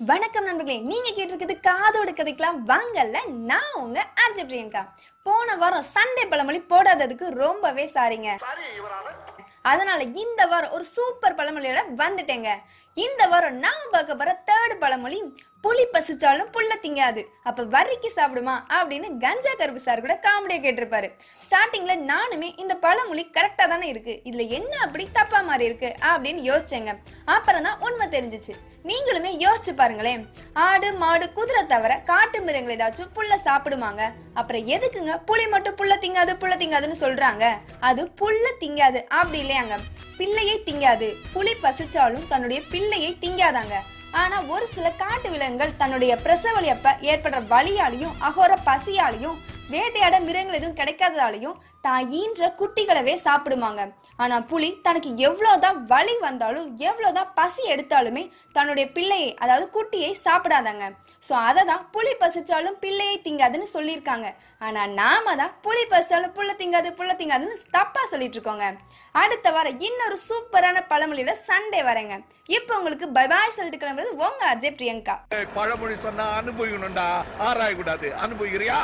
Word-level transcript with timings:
வணக்கம் 0.00 0.44
நண்பர்களே 0.44 0.78
நீங்க 0.88 1.10
கேட்டிருக்கிறது 1.16 1.54
காதோடு 1.66 2.10
கதைக்கலாம் 2.12 2.58
வாங்கல்ல 2.70 3.18
நான் 3.50 3.76
உங்க 3.82 3.98
ஆர்ஜி 4.22 4.42
பிரியங்கா. 4.48 4.82
போன 5.22 5.56
வாரம் 5.56 5.86
சண்டே 5.94 6.24
பழமொழி 6.30 6.60
போடாததுக்கு 6.72 7.26
ரொம்பவே 7.42 7.84
சாரிங்க. 7.94 8.30
அதனால 9.62 10.02
இந்த 10.02 10.46
வாரம் 10.46 10.70
ஒரு 10.70 10.84
சூப்பர் 10.84 11.34
பழமொழியோட 11.34 11.82
வந்துட்டேங்க. 12.02 12.50
இந்த 13.04 13.22
வாரம் 13.30 13.56
நாம 13.62 13.80
பார்க்க 13.92 14.14
போற 14.18 14.30
தேர்ட் 14.48 14.74
பழமொழி 14.82 15.18
புலி 15.64 15.82
பசிச்சாலும் 15.94 16.50
புல்ல 16.54 16.72
திங்காது. 16.84 17.22
அப்ப 17.48 17.64
வரிக்கு 17.74 18.10
சாப்பிடுமா 18.14 18.54
அப்படின்னு 18.76 19.08
கஞ்சா 19.24 19.52
கருப்பு 19.58 19.80
சார் 19.86 20.02
கூட 20.04 20.14
காமெடியா 20.26 20.58
கேட்டிருப்பாரு. 20.62 21.08
ஸ்டார்டிங்ல 21.46 21.96
நானுமே 22.12 22.48
இந்த 22.62 22.76
பழமொழி 22.84 23.24
கரெக்டா 23.36 23.66
தானே 23.72 23.88
இருக்கு. 23.88 24.14
இதுல 24.28 24.46
என்ன 24.58 24.72
அப்படி 24.86 25.06
தப்பா 25.18 25.40
மாதிரி 25.40 25.64
இருக்கு 25.70 25.90
அப்படின்னு 26.12 26.40
யோசிச்சேங்க. 26.50 26.94
அப்புறம் 27.24 27.62
தான் 27.62 27.82
உண்மை 27.88 28.06
தெரிஞ்சிச்சு. 28.16 28.54
நீங்களுமே 28.90 29.32
யோசிச்சு 29.44 29.74
பாருங்களேன். 29.82 30.24
ஆடு 30.66 30.90
மாடு 31.02 31.28
குதிரை 31.38 31.62
தவிர 31.66 31.92
காட்டு 32.10 32.40
மிருகங்கள் 32.40 32.76
ஏதாச்சும் 32.76 33.14
புல்ல 33.18 33.40
சாப்பிடுமாங்க? 33.46 34.02
அப்புறம் 34.34 34.66
எதுக்குங்க 34.76 35.16
புளி 35.30 35.46
மட்டும் 35.56 35.78
புல்ல 35.82 35.96
திங்காது 36.06 36.34
புல்ல 36.42 36.56
திங்காதுன்னு 36.64 37.02
சொல்றாங்க? 37.04 37.44
அது 37.90 38.04
புல்ல 38.22 38.46
திங்காது 38.64 39.02
அப்படி 39.20 39.40
இல்லையாங்க. 39.44 39.76
பிள்ளையை 40.16 40.62
திங்காது. 40.66 41.08
புலி 41.32 41.52
பசிச்சாலும் 41.62 42.28
தன்னுடைய 42.28 42.62
பிள்ளையை 42.70 43.16
திங்காதாங்க. 43.20 43.76
ஆனா 44.10 44.36
ஒரு 44.54 44.66
சில 44.74 44.90
காட்டு 44.90 45.30
விலங்குகள் 45.30 45.76
தன்னுடைய 45.76 46.12
பிரசவலி 46.24 46.68
அப்ப 46.74 46.96
ஏற்படுற 47.00 47.38
வழியாலையும் 47.52 48.14
அகோர 48.28 48.52
பசியாலையும் 48.68 49.38
வேட்டையாட 49.70 50.16
மிருகங்கள் 50.20 50.58
எதுவும் 50.58 50.76
கிடைக்காததாலையும் 50.76 51.56
தான் 51.86 52.10
ஈன்ற 52.20 52.50
குட்டிகளவே 52.60 53.14
சாப்பிடுமாங்க. 53.26 53.82
ஆனா 54.24 54.36
புலி 54.50 54.68
தனக்கு 54.86 55.10
எவ்வளவுதான் 55.28 55.78
வலி 55.90 56.14
வந்தாலும் 56.26 56.68
எவ்வளவுதான் 56.88 57.32
பசி 57.38 57.62
எடுத்தாலுமே 57.72 58.22
தன்னுடைய 58.56 58.86
பிள்ளையை 58.96 59.30
அதாவது 59.44 59.66
குட்டியை 59.76 60.12
சாப்பிடாதாங்க. 60.26 60.86
சோ 61.26 61.34
அதை 61.48 61.62
தான் 61.70 61.84
புலி 61.94 62.12
பசிச்சாலும் 62.22 62.78
பிள்ளையை 62.84 63.16
திங்காதுன்னு 63.26 63.68
சொல்லியிருக்காங்க. 63.74 64.28
ஆனா 64.66 64.82
நாம 65.00 65.34
தான் 65.40 65.54
புலி 65.64 65.84
பசிச்சாலும் 65.92 66.34
புள்ள 66.36 66.50
திங்காது 66.60 66.90
புள்ள 66.98 67.12
திங்காதுன்னு 67.20 67.56
தப்பா 67.76 68.02
சொல்லிட்டு 68.12 68.38
இருக்கோங்க. 68.38 68.66
அடுத்த 69.22 69.50
வாரம் 69.56 69.80
இன்னொரு 69.88 70.18
சூப்பரான 70.28 70.82
பழமொழியோட 70.92 71.34
சண்டே 71.48 71.82
வரேங்க. 71.90 72.16
இப்போ 72.56 72.72
உங்களுக்கு 72.78 73.06
பை 73.16 73.24
பாய் 73.30 73.54
சொல்லிட்டு 73.56 73.80
கிளம்புறது 73.82 74.10
உங்க 74.26 74.42
அஜய் 74.52 74.74
பிரியங்கா. 74.78 75.14
பழமொழி 75.56 75.96
சொன்னா 76.06 76.26
அனுபவிக்கணும்டா. 76.40 77.08
ஆராய 77.46 77.72
கூடாது 77.80 78.08
அனுபவிக்கிறியா 78.24 78.78